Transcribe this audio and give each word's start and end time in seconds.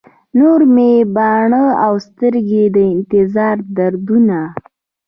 نور 0.39 0.59
مې 0.73 0.91
باڼه 1.15 1.63
او 1.85 1.93
سترګي، 2.07 2.63
د 2.75 2.77
انتظار 2.93 3.57
دردونه 3.77 4.39